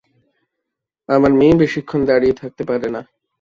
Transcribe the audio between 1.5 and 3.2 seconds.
বেশিক্ষণ দাঁড়িয়ে থাকতে পারে না।